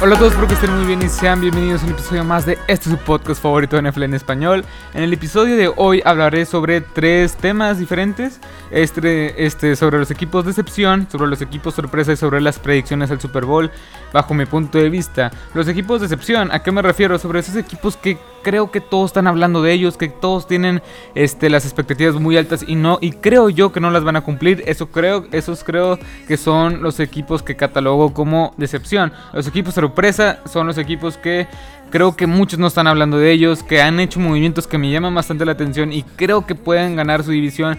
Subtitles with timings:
[0.00, 2.46] Hola a todos, espero que estén muy bien y sean bienvenidos a un episodio más
[2.46, 4.64] de este su podcast favorito de NFL en español.
[4.94, 8.38] En el episodio de hoy hablaré sobre tres temas diferentes.
[8.70, 13.10] Este, este, sobre los equipos de excepción, sobre los equipos sorpresa y sobre las predicciones
[13.10, 13.70] al Super Bowl,
[14.12, 15.32] bajo mi punto de vista.
[15.54, 17.18] Los equipos de excepción, ¿a qué me refiero?
[17.18, 20.82] Sobre esos equipos que creo que todos están hablando de ellos, que todos tienen
[21.14, 24.20] este, las expectativas muy altas y no, y creo yo que no las van a
[24.20, 24.62] cumplir.
[24.66, 29.12] Eso creo, esos creo que son los equipos que catalogo como decepción.
[29.32, 31.46] Los equipos sorpresa son los equipos que
[31.90, 35.14] creo que muchos no están hablando de ellos, que han hecho movimientos que me llaman
[35.14, 37.78] bastante la atención y creo que pueden ganar su división,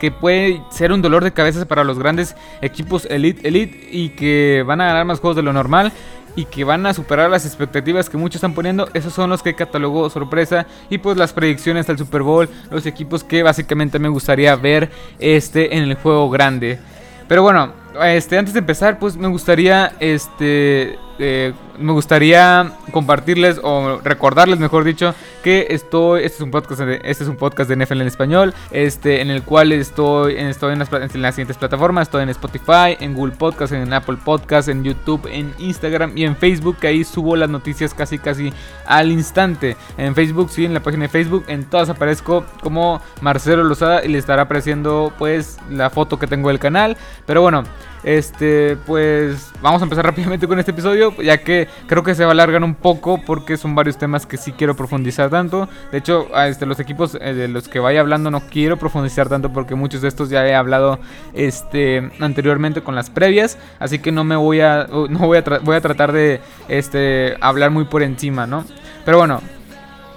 [0.00, 4.64] que puede ser un dolor de cabeza para los grandes equipos elite, elite y que
[4.66, 5.92] van a ganar más juegos de lo normal
[6.34, 8.88] y que van a superar las expectativas que muchos están poniendo.
[8.94, 10.66] Esos son los que catalogó sorpresa.
[10.88, 12.48] Y pues las predicciones al Super Bowl.
[12.70, 16.78] Los equipos que básicamente me gustaría ver este en el juego grande.
[17.28, 17.72] Pero bueno,
[18.02, 24.82] este, antes de empezar, pues me gustaría este eh, me gustaría compartirles o recordarles, mejor
[24.82, 28.06] dicho, que estoy, este es un podcast de, este es un podcast de NFL en
[28.08, 32.28] español, este, en el cual estoy, estoy en, las, en las siguientes plataformas, estoy en
[32.30, 36.88] Spotify, en Google Podcast, en Apple Podcast, en YouTube, en Instagram y en Facebook, que
[36.88, 38.52] ahí subo las noticias casi casi
[38.86, 39.76] al instante.
[39.96, 44.08] En Facebook, sí, en la página de Facebook, en todas aparezco como Marcelo Lozada y
[44.08, 47.64] le estará apareciendo pues la foto que tengo del canal, pero bueno.
[48.04, 52.30] Este, pues vamos a empezar rápidamente con este episodio, ya que creo que se va
[52.30, 55.68] a alargar un poco porque son varios temas que sí quiero profundizar tanto.
[55.90, 59.52] De hecho, este, los equipos eh, de los que vaya hablando no quiero profundizar tanto
[59.52, 60.98] porque muchos de estos ya he hablado
[61.34, 65.76] este, anteriormente con las previas, así que no me voy a, no voy a, voy
[65.76, 68.64] a tratar de este, hablar muy por encima, ¿no?
[69.04, 69.40] Pero bueno,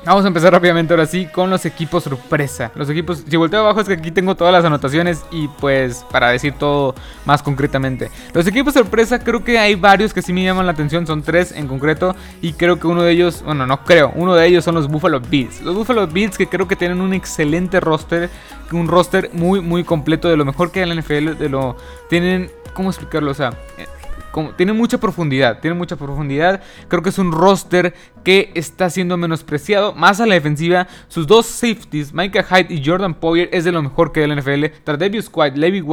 [0.05, 2.71] Vamos a empezar rápidamente ahora sí con los equipos sorpresa.
[2.75, 6.29] Los equipos, si volteo abajo es que aquí tengo todas las anotaciones y pues para
[6.29, 6.93] decir todo
[7.25, 8.11] más concretamente.
[8.31, 11.51] Los equipos sorpresa creo que hay varios que sí me llaman la atención, son tres
[11.53, 14.75] en concreto y creo que uno de ellos, bueno no creo, uno de ellos son
[14.75, 15.61] los Buffalo Bills.
[15.61, 18.29] Los Buffalo Bills que creo que tienen un excelente roster,
[18.71, 21.77] un roster muy muy completo de lo mejor que hay en la NFL, de lo
[22.09, 23.31] tienen, ¿cómo explicarlo?
[23.31, 23.53] O sea,
[24.57, 26.61] tiene mucha profundidad, tiene mucha profundidad.
[26.87, 29.93] Creo que es un roster que está siendo menospreciado.
[29.93, 33.81] Más a la defensiva, sus dos safeties, Micah Hyde y Jordan Poyer, es de lo
[33.81, 34.65] mejor que la NFL.
[34.83, 35.83] Tradevius White, Levi,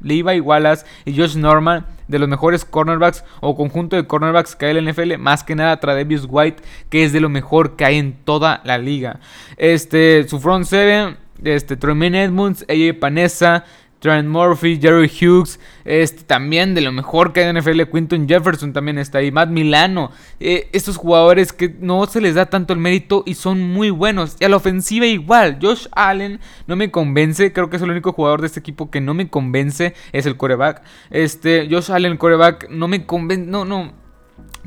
[0.00, 4.76] Levi, Wallace y Josh Norman, de los mejores cornerbacks o conjunto de cornerbacks que hay
[4.76, 5.18] en la NFL.
[5.18, 8.78] Más que nada, Tradevius White, que es de lo mejor que hay en toda la
[8.78, 9.20] liga.
[9.56, 13.64] Este, su front seven, este, Tremaine Edmonds, AJ Panessa.
[14.00, 18.72] Trent Murphy, Jerry Hughes, este, también de lo mejor que hay en NFL, Quinton Jefferson
[18.72, 22.78] también está ahí, Matt Milano, eh, estos jugadores que no se les da tanto el
[22.78, 24.36] mérito y son muy buenos.
[24.38, 28.12] Y a la ofensiva igual, Josh Allen no me convence, creo que es el único
[28.12, 30.82] jugador de este equipo que no me convence, es el coreback.
[31.10, 33.92] Este, Josh Allen, coreback, no me convence, no, no.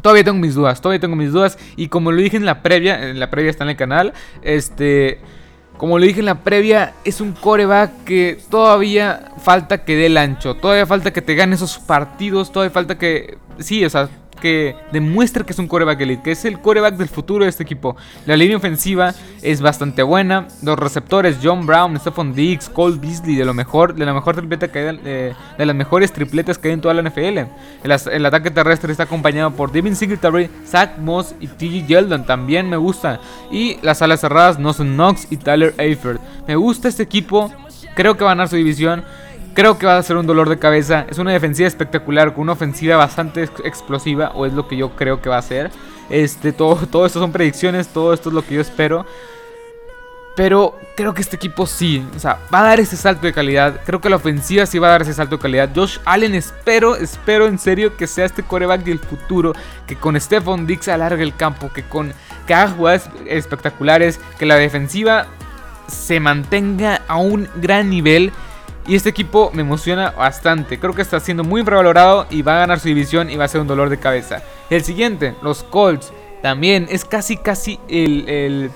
[0.01, 1.57] Todavía tengo mis dudas, todavía tengo mis dudas.
[1.77, 5.21] Y como lo dije en la previa, en la previa está en el canal, este...
[5.77, 10.17] Como le dije en la previa, es un coreback que todavía falta que dé el
[10.17, 10.55] ancho.
[10.55, 12.51] Todavía falta que te gane esos partidos.
[12.51, 13.37] Todavía falta que.
[13.59, 14.07] Sí, o sea,
[14.91, 17.95] demuestra que es un coreback elite, que es el coreback del futuro de este equipo.
[18.25, 20.47] La línea ofensiva es bastante buena.
[20.63, 24.69] Los receptores, John Brown, Stephon Diggs, Cole Beasley, de lo mejor, de la mejor tripleta
[24.69, 27.39] que hay, de, las mejores tripletas que hay en toda la NFL.
[27.83, 31.87] El, ataque terrestre está acompañado por Devin Singletary, Zach Moss y T.J.
[31.87, 32.25] Yeldon.
[32.25, 33.19] También me gusta.
[33.51, 36.21] Y las alas cerradas, son Knox y Tyler Eifert.
[36.47, 37.51] Me gusta este equipo.
[37.95, 39.03] Creo que va a ganar su división.
[39.53, 41.05] Creo que va a ser un dolor de cabeza.
[41.09, 45.21] Es una defensiva espectacular, con una ofensiva bastante explosiva, o es lo que yo creo
[45.21, 45.71] que va a ser.
[46.09, 49.05] Este, todo, todo esto son predicciones, todo esto es lo que yo espero.
[50.37, 53.81] Pero creo que este equipo sí, o sea, va a dar ese salto de calidad.
[53.85, 55.69] Creo que la ofensiva sí va a dar ese salto de calidad.
[55.75, 59.51] Josh Allen, espero, espero en serio que sea este coreback del futuro.
[59.85, 62.13] Que con Stephon Dix alargue el campo, que con
[62.47, 62.95] que haga
[63.27, 65.27] espectaculares, que la defensiva
[65.87, 68.31] se mantenga a un gran nivel
[68.87, 70.79] y este equipo me emociona bastante.
[70.79, 73.47] Creo que está siendo muy infravalorado y va a ganar su división y va a
[73.47, 74.43] ser un dolor de cabeza.
[74.69, 76.11] El siguiente, los Colts.
[76.41, 78.71] También es casi casi el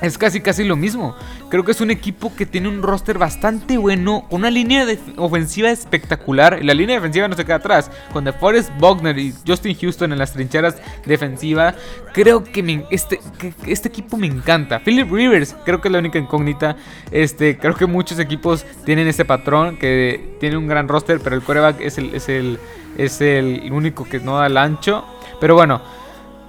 [0.00, 1.14] es casi casi lo mismo.
[1.48, 4.98] Creo que es un equipo que tiene un roster bastante bueno, con una línea de
[5.16, 6.64] ofensiva espectacular.
[6.64, 7.90] La línea defensiva no se queda atrás.
[8.12, 10.76] Con DeForest Bogner y Justin Houston en las trincheras
[11.06, 11.74] defensivas.
[12.12, 13.20] Creo que, este,
[13.66, 14.80] este equipo me encanta.
[14.80, 16.76] Philip Rivers, creo que es la única incógnita.
[17.10, 21.42] Este, creo que muchos equipos tienen ese patrón, que tiene un gran roster, pero el
[21.42, 22.58] coreback es el, es el,
[22.98, 25.04] es el único que no da el ancho.
[25.40, 25.80] Pero bueno,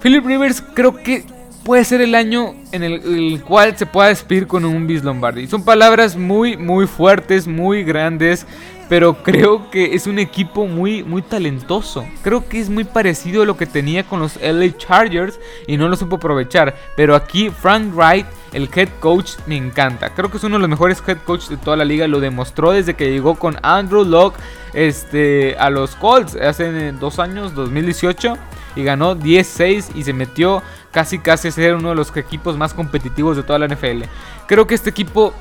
[0.02, 1.24] Philip Rivers creo que
[1.66, 5.48] puede ser el año en el, cual se pueda despedir con un bis Lombardi.
[5.48, 8.46] Son palabras muy, muy fuertes, muy grandes,
[8.88, 12.06] pero creo que es un equipo muy, muy talentoso.
[12.22, 15.88] Creo que es muy parecido a lo que tenía con los LA Chargers y no
[15.88, 16.76] lo supo aprovechar.
[16.94, 20.10] Pero aquí Frank Wright, el head coach, me encanta.
[20.10, 22.06] Creo que es uno de los mejores head coaches de toda la liga.
[22.06, 24.38] Lo demostró desde que llegó con Andrew Locke
[24.72, 28.36] este, a los Colts hace dos años, 2018.
[28.76, 30.62] Y ganó 10-6 y se metió
[30.92, 34.02] casi casi ser uno de los equipos más competitivos de toda la NFL.
[34.46, 35.34] Creo que este equipo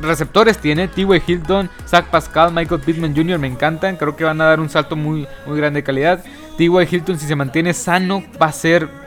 [0.00, 0.88] receptores tiene.
[0.88, 1.22] T.W.
[1.26, 3.38] Hilton, Zach Pascal, Michael Pittman Jr.
[3.38, 3.96] me encantan.
[3.96, 6.24] Creo que van a dar un salto muy, muy grande de calidad.
[6.56, 6.88] T.W.
[6.90, 9.01] Hilton, si se mantiene sano, va a ser.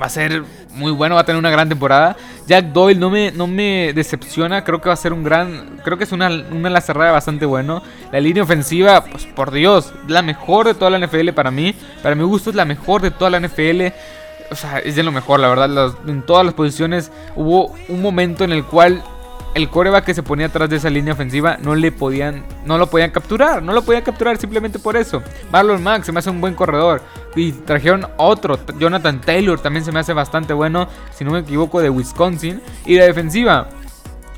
[0.00, 0.42] Va a ser
[0.72, 2.16] muy bueno, va a tener una gran temporada.
[2.46, 5.80] Jack Doyle no me, no me decepciona, creo que va a ser un gran.
[5.84, 7.82] Creo que es una, una la cerrada bastante bueno.
[8.12, 11.74] La línea ofensiva, pues por Dios, la mejor de toda la NFL para mí.
[12.02, 13.86] Para mi gusto es la mejor de toda la NFL.
[14.50, 15.94] O sea, es de lo mejor, la verdad.
[16.06, 19.02] en todas las posiciones hubo un momento en el cual
[19.54, 22.88] el coreback que se ponía atrás de esa línea ofensiva no le podían, no lo
[22.88, 25.22] podían capturar, no lo podían capturar simplemente por eso.
[25.52, 27.00] Marlon Mack se me hace un buen corredor
[27.36, 31.80] y trajeron otro, Jonathan Taylor también se me hace bastante bueno, si no me equivoco
[31.80, 33.68] de Wisconsin y la defensiva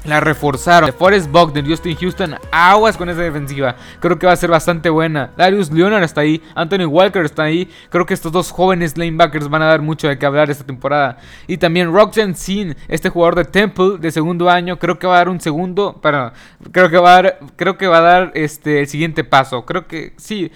[0.06, 0.92] la reforzaron.
[0.92, 3.76] Forrest Buckner, Justin Houston, aguas con esa defensiva.
[4.00, 5.30] Creo que va a ser bastante buena.
[5.36, 6.42] Darius Leonard está ahí.
[6.54, 7.70] Anthony Walker está ahí.
[7.90, 11.18] Creo que estos dos jóvenes lanebackers van a dar mucho de qué hablar esta temporada.
[11.46, 14.78] Y también Roxanne Sin, este jugador de Temple de segundo año.
[14.78, 15.98] Creo que va a dar un segundo.
[16.02, 16.32] Pero
[16.72, 17.38] creo que va a dar.
[17.56, 19.64] Creo que va a dar este, el siguiente paso.
[19.64, 20.50] Creo que sí.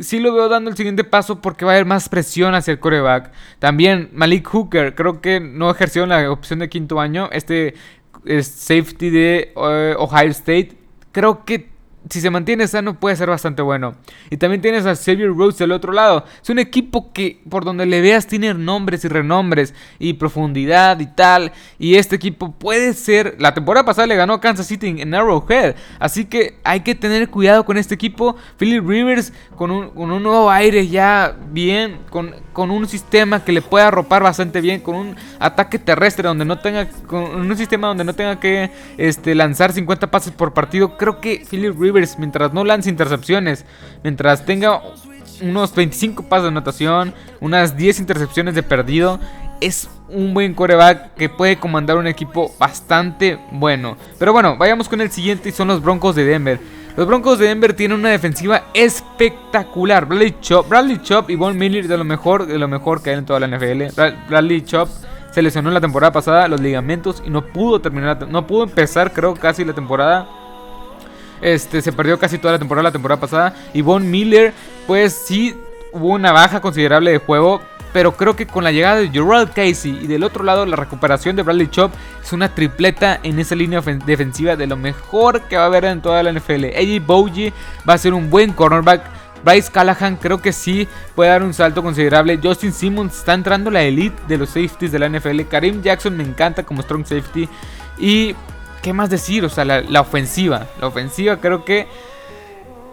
[0.00, 2.80] Sí lo veo dando el siguiente paso porque va a haber más presión hacia el
[2.80, 3.30] coreback.
[3.60, 7.28] También Malik Hooker, creo que no ejerció la opción de quinto año.
[7.30, 7.74] Este
[8.42, 10.76] safety de eh, Ohio State.
[11.12, 11.76] Creo que
[12.08, 13.96] si se mantiene sano puede ser bastante bueno.
[14.30, 16.24] Y también tienes a Xavier Rhodes del otro lado.
[16.42, 21.06] Es un equipo que por donde le veas tiene nombres y renombres y profundidad y
[21.06, 21.52] tal.
[21.78, 23.36] Y este equipo puede ser...
[23.38, 25.74] La temporada pasada le ganó a Kansas City en Arrowhead.
[25.98, 28.36] Así que hay que tener cuidado con este equipo.
[28.56, 29.92] Philip Rivers con un,
[30.22, 31.98] nuevo aire ya bien.
[32.10, 34.80] Con, con, un sistema que le pueda arropar bastante bien.
[34.80, 36.88] Con un ataque terrestre donde no tenga...
[37.06, 40.96] Con un sistema donde no tenga que este, lanzar 50 pases por partido.
[40.96, 43.64] Creo que Philip Rivers mientras no lance intercepciones,
[44.02, 44.80] mientras tenga
[45.42, 49.20] unos 25 pasos de anotación, unas 10 intercepciones de perdido,
[49.60, 53.96] es un buen coreback que puede comandar un equipo bastante bueno.
[54.18, 56.60] Pero bueno, vayamos con el siguiente y son los Broncos de Denver.
[56.96, 60.06] Los Broncos de Denver tienen una defensiva espectacular.
[60.06, 63.18] Bradley Chop, Bradley Chop y Von Miller de lo mejor, de lo mejor que hay
[63.18, 63.82] en toda la NFL.
[64.28, 64.88] Bradley Chop
[65.30, 69.12] se lesionó en la temporada pasada los ligamentos y no pudo terminar, no pudo empezar
[69.12, 70.26] creo casi la temporada
[71.40, 73.54] este, se perdió casi toda la temporada la temporada pasada.
[73.74, 74.52] Y Von Miller,
[74.86, 75.54] pues sí
[75.92, 77.60] hubo una baja considerable de juego.
[77.96, 81.34] Pero creo que con la llegada de Gerald Casey y del otro lado la recuperación
[81.34, 85.62] de Bradley Chop es una tripleta en esa línea defensiva de lo mejor que va
[85.62, 86.66] a haber en toda la NFL.
[86.76, 87.54] AJ Bougie
[87.88, 89.02] va a ser un buen cornerback.
[89.42, 92.38] Bryce Callahan creo que sí puede dar un salto considerable.
[92.42, 95.40] Justin Simmons está entrando la elite de los safeties de la NFL.
[95.48, 97.48] Karim Jackson me encanta como strong safety.
[97.96, 98.34] Y
[98.82, 99.42] ¿qué más decir?
[99.42, 100.66] O sea, la, ofensiva.
[100.82, 101.88] La ofensiva creo que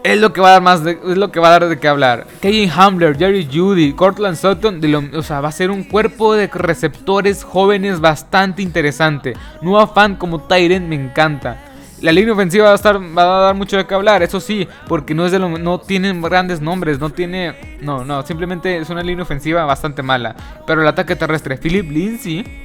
[0.04, 1.80] es lo que va a dar más de, es lo que va a dar de
[1.80, 2.28] qué hablar.
[2.42, 4.82] Kevin Hamler, Jerry Judy, Cortland Sutton,
[5.16, 9.34] o sea, va a ser un cuerpo de receptores jóvenes bastante interesante.
[9.62, 11.66] Nueva fan como Tyrant me encanta.
[12.02, 14.68] La línea ofensiva va a estar va a dar mucho de qué hablar, eso sí,
[14.90, 18.90] porque no es de lo, no tienen grandes nombres, no tiene no, no, simplemente es
[18.90, 20.36] una línea ofensiva bastante mala,
[20.68, 22.63] pero el ataque terrestre Philip Lindsay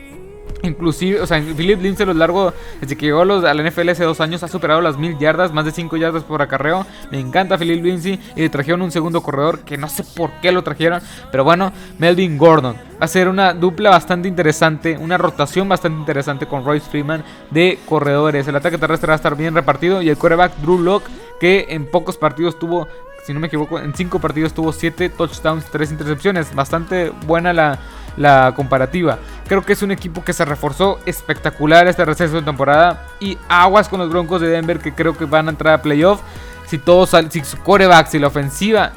[0.62, 4.04] Inclusive, o sea, Philip Lindsay a lo largo, desde que llegó a, la NFL hace
[4.04, 6.84] dos años, ha superado las mil yardas, más de 5 yardas por acarreo.
[7.10, 10.50] Me encanta Philip Lindsay y le trajeron un segundo corredor que no sé por qué
[10.50, 11.00] lo trajeron,
[11.30, 12.76] pero bueno, Melvin Gordon.
[13.00, 17.78] Va a ser una dupla bastante interesante, una rotación bastante interesante con Royce Freeman de
[17.86, 18.48] corredores.
[18.48, 21.86] El ataque terrestre va a estar bien repartido y el quarterback Drew Locke, que en
[21.86, 22.88] pocos partidos tuvo
[23.28, 26.54] si no me equivoco, en 5 partidos tuvo 7 touchdowns, 3 intercepciones.
[26.54, 27.78] Bastante buena la,
[28.16, 29.18] la comparativa.
[29.46, 33.06] Creo que es un equipo que se reforzó espectacular este receso de temporada.
[33.20, 36.22] Y aguas con los Broncos de Denver que creo que van a entrar a playoff.
[36.68, 38.92] Si todo si su coreback, si la ofensiva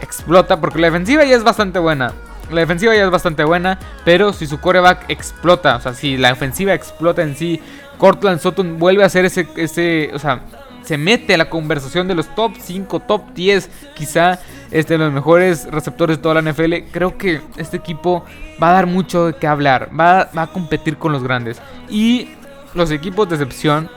[0.00, 2.14] explota, porque la defensiva ya es bastante buena.
[2.50, 6.32] La defensiva ya es bastante buena, pero si su coreback explota, o sea, si la
[6.32, 7.60] ofensiva explota en sí,
[7.98, 10.40] Cortland Sutton vuelve a hacer ese, ese, o sea,
[10.84, 14.38] se mete a la conversación de los top 5, top 10, quizá
[14.70, 16.74] este, los mejores receptores de toda la NFL.
[16.92, 18.24] Creo que este equipo
[18.62, 21.60] va a dar mucho de qué hablar, va, va a competir con los grandes.
[21.88, 22.30] Y
[22.74, 23.90] los equipos de excepción,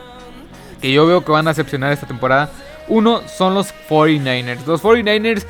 [0.80, 2.50] que yo veo que van a decepcionar esta temporada,
[2.88, 4.64] uno son los 49ers.
[4.66, 5.44] Los 49ers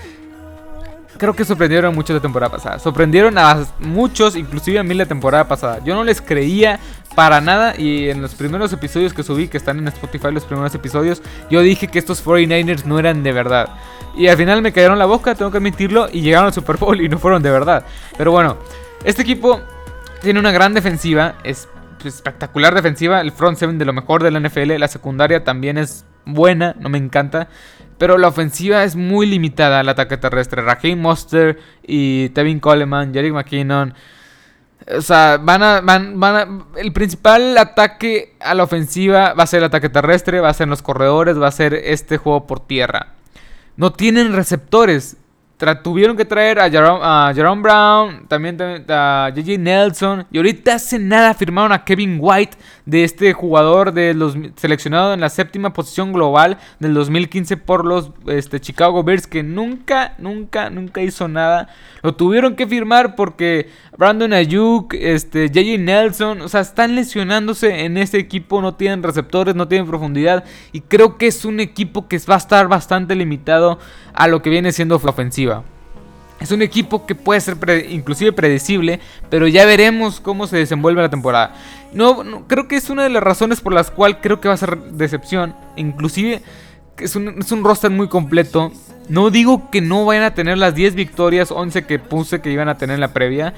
[1.18, 2.78] creo que sorprendieron mucho la temporada pasada.
[2.78, 5.80] Sorprendieron a muchos, inclusive a mí la temporada pasada.
[5.84, 6.80] Yo no les creía
[7.14, 10.74] para nada y en los primeros episodios que subí, que están en Spotify los primeros
[10.74, 11.20] episodios,
[11.50, 13.70] yo dije que estos 49ers no eran de verdad.
[14.16, 17.00] Y al final me cayeron la boca, tengo que admitirlo, y llegaron al Super Bowl
[17.00, 17.84] y no fueron de verdad.
[18.16, 18.56] Pero bueno,
[19.04, 19.60] este equipo
[20.22, 21.68] tiene una gran defensiva, es
[22.04, 26.04] espectacular defensiva, el front seven de lo mejor de la NFL, la secundaria también es
[26.24, 27.48] buena, no me encanta.
[27.98, 30.62] Pero la ofensiva es muy limitada al ataque terrestre.
[30.62, 33.94] Raheem Monster y Tevin Coleman, Jerry McKinnon.
[34.96, 39.46] O sea, van a, van, van a, El principal ataque a la ofensiva va a
[39.46, 42.60] ser el ataque terrestre, va a ser los corredores, va a ser este juego por
[42.60, 43.14] tierra.
[43.76, 45.16] No tienen receptores
[45.82, 48.56] tuvieron que traer a Jerome, Brown, también
[48.88, 50.26] a JJ Nelson.
[50.30, 52.56] Y ahorita hace nada firmaron a Kevin White,
[52.88, 58.12] de este jugador de los seleccionado en la séptima posición global del 2015 por los
[58.28, 61.68] este, Chicago Bears, que nunca, nunca, nunca hizo nada.
[62.02, 63.68] Lo tuvieron que firmar porque
[63.98, 69.54] Brandon Ayuk, este, JJ Nelson, o sea, están lesionándose en este equipo, no tienen receptores,
[69.54, 70.44] no tienen profundidad.
[70.72, 73.78] Y creo que es un equipo que va a estar bastante limitado
[74.14, 75.62] a lo que viene siendo ofensiva.
[76.40, 77.56] Es un equipo que puede ser
[77.88, 81.54] inclusive predecible, pero ya veremos cómo se desenvuelve la temporada.
[81.92, 84.58] No, creo que es una de las razones por las cuales creo que va a
[84.58, 85.54] ser decepción.
[85.76, 86.42] Inclusive
[86.98, 88.72] es un, es un roster muy completo.
[89.08, 92.68] No digo que no vayan a tener las 10 victorias, 11 que puse que iban
[92.68, 93.54] a tener en la previa,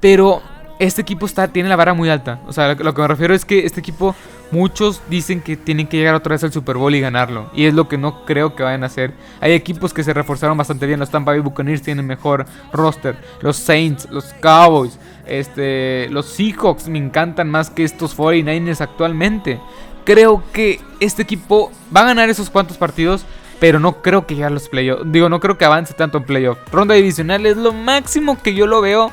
[0.00, 0.40] pero
[0.78, 2.40] este equipo está, tiene la vara muy alta.
[2.46, 4.14] O sea, lo que me refiero es que este equipo,
[4.50, 7.50] muchos dicen que tienen que llegar otra vez al Super Bowl y ganarlo.
[7.54, 9.12] Y es lo que no creo que vayan a hacer.
[9.40, 11.00] Hay equipos que se reforzaron bastante bien.
[11.00, 13.16] Los Tampa Bay Buccaneers tienen mejor roster.
[13.40, 19.60] Los Saints, los Cowboys, este, los Seahawks me encantan más que estos 49ers actualmente.
[20.04, 23.26] Creo que este equipo va a ganar esos cuantos partidos
[23.60, 25.02] pero no creo que llegue a los playoffs.
[25.06, 26.60] Digo, no creo que avance tanto en playoffs.
[26.70, 29.10] Ronda divisional es lo máximo que yo lo veo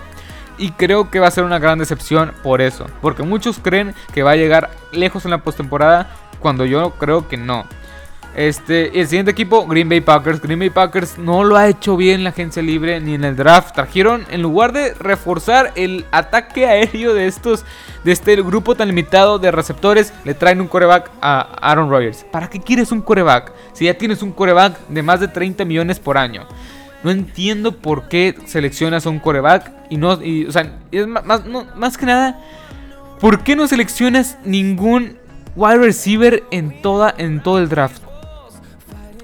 [0.57, 2.85] y creo que va a ser una gran decepción por eso.
[3.01, 6.09] Porque muchos creen que va a llegar lejos en la postemporada.
[6.39, 7.65] Cuando yo creo que no.
[8.35, 10.41] Este, el siguiente equipo, Green Bay Packers.
[10.41, 13.73] Green Bay Packers no lo ha hecho bien la agencia libre ni en el draft.
[13.73, 17.63] Trajeron, en lugar de reforzar el ataque aéreo de estos,
[18.03, 22.25] de este grupo tan limitado de receptores, le traen un coreback a Aaron Rodgers.
[22.29, 23.53] ¿Para qué quieres un coreback?
[23.71, 26.45] Si ya tienes un coreback de más de 30 millones por año.
[27.03, 30.11] No entiendo por qué seleccionas a un coreback y no.
[30.11, 31.43] o sea, más,
[31.75, 32.39] más que nada.
[33.19, 35.17] ¿Por qué no seleccionas ningún
[35.55, 38.05] wide receiver en, toda, en todo el draft?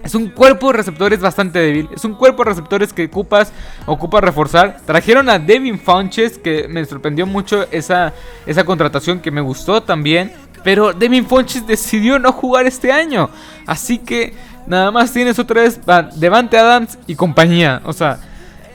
[0.04, 1.90] Es un cuerpo de receptores bastante débil.
[1.96, 3.52] Es un cuerpo de receptores que ocupas,
[3.86, 4.80] ocupa reforzar.
[4.86, 8.14] Trajeron a Devin Funches, que me sorprendió mucho esa,
[8.46, 10.32] esa contratación, que me gustó también.
[10.64, 13.30] Pero Devin Funches decidió no jugar este año.
[13.68, 14.34] Así que
[14.68, 15.80] Nada más tienes otra vez
[16.16, 17.82] Devante Adams y compañía.
[17.86, 18.20] O sea,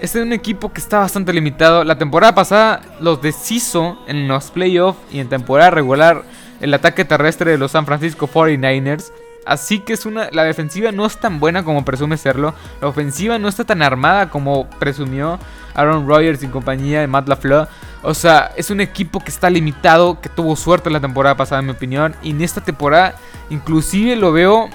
[0.01, 1.85] es un equipo que está bastante limitado.
[1.85, 6.23] La temporada pasada los deshizo en los playoffs y en temporada regular
[6.61, 9.13] el ataque terrestre de los San Francisco 49ers.
[9.47, 12.53] Así que es una, la defensiva no es tan buena como presume serlo.
[12.81, 15.39] La ofensiva no está tan armada como presumió
[15.75, 17.69] Aaron Rodgers y compañía de Matt LaFleur.
[18.03, 21.67] O sea, es un equipo que está limitado, que tuvo suerte la temporada pasada en
[21.67, 22.15] mi opinión.
[22.23, 23.15] Y en esta temporada
[23.49, 24.69] inclusive lo veo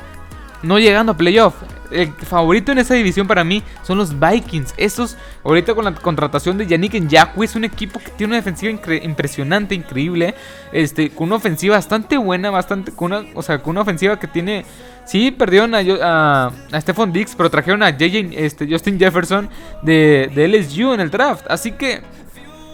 [0.63, 1.55] no llegando a playoff.
[1.91, 4.73] El favorito en esa división para mí son los Vikings.
[4.77, 8.71] Esos, ahorita con la contratación de Yannick Njakwe, es un equipo que tiene una defensiva
[9.03, 10.33] impresionante, increíble.
[10.71, 12.93] Este, con una ofensiva bastante buena, bastante.
[12.93, 14.65] Con una, o sea, con una ofensiva que tiene.
[15.03, 19.49] Sí, perdieron a, a, a Stephon Dix, pero trajeron a JJ, este, Justin Jefferson
[19.81, 21.45] de, de LSU en el draft.
[21.49, 22.01] Así que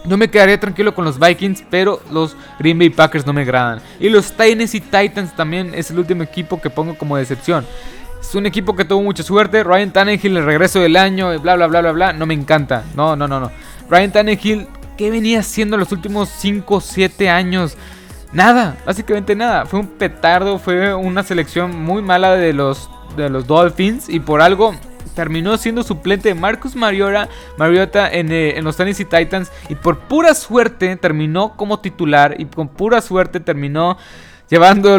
[0.04, 3.80] no me quedaría tranquilo con los Vikings, pero los Green Bay Packers no me agradan.
[4.00, 7.66] Y los Tennessee Titans también es el último equipo que pongo como decepción.
[8.20, 9.62] Es un equipo que tuvo mucha suerte.
[9.62, 12.12] Ryan Tannehill, el regreso del año, bla, bla, bla, bla, bla.
[12.12, 12.84] No me encanta.
[12.94, 13.50] No, no, no, no.
[13.88, 17.76] Ryan Tannehill, ¿qué venía haciendo los últimos 5, 7 años?
[18.32, 19.66] Nada, básicamente nada.
[19.66, 24.08] Fue un petardo, fue una selección muy mala de los, de los Dolphins.
[24.08, 24.74] Y por algo
[25.14, 29.98] terminó siendo suplente de Marcus Mariota, Mariota en, eh, en, los Tennessee Titans y por
[30.00, 33.96] pura suerte terminó como titular y con pura suerte terminó
[34.48, 34.98] llevando a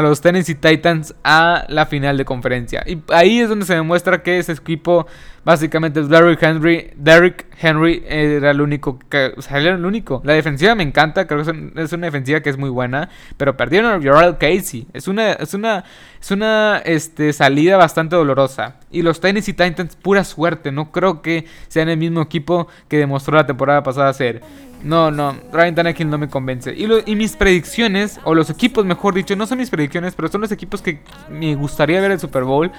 [0.00, 2.82] los Tennessee Titans a la final de conferencia.
[2.86, 5.06] Y ahí es donde se demuestra que ese equipo
[5.44, 6.90] básicamente Derrick Henry.
[6.96, 10.20] Derrick Henry era el único que, o el único.
[10.24, 13.92] La defensiva me encanta, creo que es una defensiva que es muy buena, pero perdieron
[13.92, 14.86] a Gerald Casey.
[14.92, 15.84] Es una es una
[16.20, 18.76] es una este, salida bastante dolorosa.
[18.90, 23.36] Y los Tennessee Titans pura suerte, no creo que sean el mismo equipo que demostró
[23.36, 24.42] la temporada pasada ser.
[24.82, 26.74] No, no, Ryan Tannehill no me convence.
[26.76, 30.42] Y, y, mis predicciones, o los equipos, mejor dicho, no son mis predicciones, pero son
[30.42, 32.70] los equipos que me gustaría ver el Super Bowl.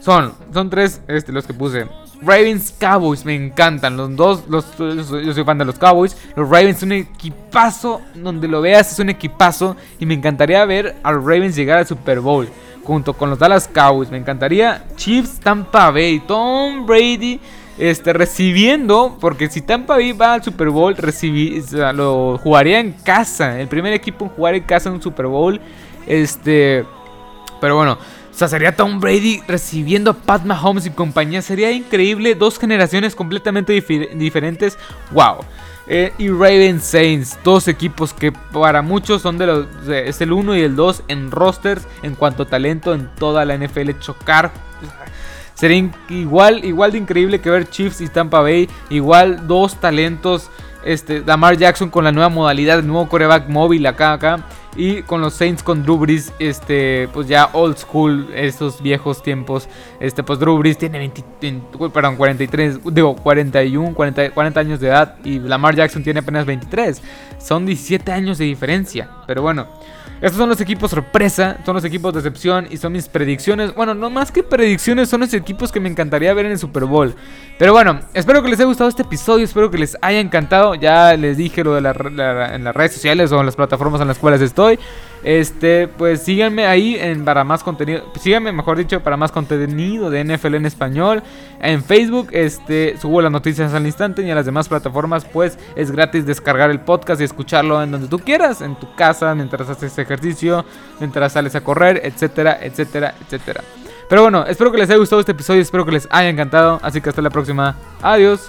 [0.00, 1.86] Son, son tres este, los que puse.
[2.20, 3.96] Ravens Cowboys, me encantan.
[3.96, 6.16] Los dos, los, yo soy fan de los Cowboys.
[6.36, 9.76] Los Ravens un equipazo, donde lo veas es un equipazo.
[9.98, 12.48] Y me encantaría ver a los Ravens llegar al Super Bowl.
[12.84, 14.10] Junto con los Dallas Cowboys.
[14.10, 17.40] Me encantaría Chiefs, Tampa Bay, Tom Brady.
[17.78, 20.96] Este, recibiendo, porque si Tampa Bay va al Super Bowl,
[21.94, 23.60] lo jugaría en casa.
[23.60, 25.60] El primer equipo en jugar en casa en un Super Bowl.
[26.04, 26.84] Este,
[27.60, 27.98] pero bueno,
[28.38, 31.42] o sea, sería Tom Brady recibiendo a Pat Mahomes y compañía.
[31.42, 32.36] Sería increíble.
[32.36, 33.72] Dos generaciones completamente
[34.14, 34.78] diferentes.
[35.10, 35.38] ¡Wow!
[35.88, 39.66] Eh, y Ravens Saints, dos equipos que para muchos son de los.
[39.88, 43.58] Es el 1 y el 2 en rosters en cuanto a talento en toda la
[43.58, 43.98] NFL.
[43.98, 44.52] Chocar.
[45.54, 48.68] Sería igual, igual de increíble que ver Chiefs y Tampa Bay.
[48.88, 50.48] Igual dos talentos.
[50.84, 54.44] Este, Lamar Jackson con la nueva modalidad, el nuevo coreback móvil acá, acá.
[54.78, 59.68] Y con los Saints con Drew Brees, este, pues ya old school, estos viejos tiempos.
[59.98, 65.16] Este, pues Drew Brees tiene 20, perdón, 43, digo, 41, 40, 40 años de edad.
[65.24, 67.02] Y Lamar Jackson tiene apenas 23.
[67.40, 69.10] Son 17 años de diferencia.
[69.26, 69.66] Pero bueno.
[70.20, 73.72] Estos son los equipos sorpresa, son los equipos de excepción y son mis predicciones.
[73.72, 76.86] Bueno, no más que predicciones, son los equipos que me encantaría ver en el Super
[76.86, 77.14] Bowl.
[77.56, 80.74] Pero bueno, espero que les haya gustado este episodio, espero que les haya encantado.
[80.74, 81.92] Ya les dije lo de la,
[82.52, 84.67] en las redes sociales o en las plataformas en las cuales estoy.
[85.22, 88.04] Este, pues síganme ahí para más contenido.
[88.20, 91.22] Síganme, mejor dicho, para más contenido de NFL en español.
[91.60, 95.90] En Facebook, este, subo las noticias al instante y en las demás plataformas, pues es
[95.90, 99.98] gratis descargar el podcast y escucharlo en donde tú quieras, en tu casa, mientras haces
[99.98, 100.64] ejercicio,
[101.00, 103.62] mientras sales a correr, etcétera, etcétera, etcétera.
[104.08, 106.78] Pero bueno, espero que les haya gustado este episodio, espero que les haya encantado.
[106.82, 107.76] Así que hasta la próxima.
[108.02, 108.48] Adiós.